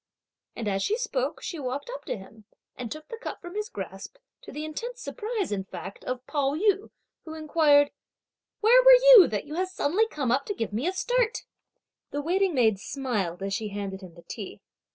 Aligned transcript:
And 0.55 0.67
as 0.67 0.81
she 0.81 0.97
spoke, 0.97 1.43
she 1.43 1.59
walked 1.59 1.91
up 1.93 2.05
to 2.05 2.17
him, 2.17 2.45
and 2.75 2.91
took 2.91 3.07
the 3.09 3.19
cup 3.21 3.39
from 3.39 3.53
his 3.53 3.69
grasp, 3.69 4.15
to 4.41 4.51
the 4.51 4.65
intense 4.65 4.99
surprise, 4.99 5.51
in 5.51 5.63
fact, 5.63 6.03
of 6.05 6.25
Pao 6.25 6.55
yü, 6.55 6.89
who 7.23 7.35
inquired: 7.35 7.91
"Where 8.61 8.81
were 8.83 8.97
you 9.13 9.27
that 9.27 9.45
you 9.45 9.53
have 9.53 9.69
suddenly 9.69 10.07
come 10.07 10.35
to 10.43 10.55
give 10.55 10.73
me 10.73 10.87
a 10.87 10.91
start?" 10.93 11.43
The 12.09 12.19
waiting 12.23 12.55
maid 12.55 12.79
smiled 12.79 13.43
as 13.43 13.53
she 13.53 13.67
handed 13.67 14.01
him 14.01 14.15
the 14.15 14.23
tea. 14.23 14.59